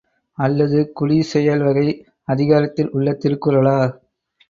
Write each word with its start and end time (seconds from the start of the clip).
அல்லது 0.37 0.79
குடிசெயல்வகை 0.99 1.85
அதிகாரத்தில் 2.27 2.91
உள்ள 2.91 3.11
திருக்குறளா? 3.13 3.79